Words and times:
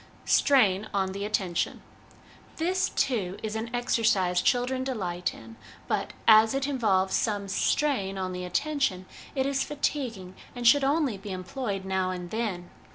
Strain 0.25 0.89
on 0.95 1.11
the 1.11 1.25
Attention. 1.25 1.83
This, 2.57 2.89
too, 2.89 3.37
is 3.43 3.55
an 3.55 3.67
exer 3.69 4.01
cise 4.03 4.43
children 4.43 4.83
delight 4.83 5.31
in, 5.31 5.57
but, 5.87 6.13
as 6.27 6.55
it 6.55 6.65
involves 6.67 7.13
some 7.13 7.43
OUT 7.43 7.45
OF 7.45 7.45
DOOR 7.45 7.45
LIFE 7.45 7.53
FOR 7.53 7.59
THE 7.59 7.75
CHILDREN 7.75 8.15
49 8.15 8.17
strain 8.17 8.17
on 8.17 8.31
the 8.31 8.43
attention, 8.43 9.05
it 9.35 9.45
is 9.45 9.63
fatiguing, 9.63 10.35
and 10.55 10.67
should 10.67 10.83
only 10.83 11.19
be 11.19 11.29
employed 11.31 11.85
now 11.85 12.09
and 12.09 12.31
then. 12.31 12.71